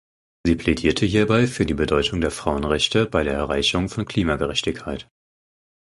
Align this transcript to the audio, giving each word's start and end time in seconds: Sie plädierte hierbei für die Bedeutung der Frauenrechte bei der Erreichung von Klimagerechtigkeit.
Sie 0.47 0.55
plädierte 0.55 1.05
hierbei 1.05 1.45
für 1.45 1.63
die 1.67 1.75
Bedeutung 1.75 2.21
der 2.21 2.31
Frauenrechte 2.31 3.05
bei 3.05 3.23
der 3.23 3.33
Erreichung 3.35 3.87
von 3.87 4.05
Klimagerechtigkeit. 4.05 5.07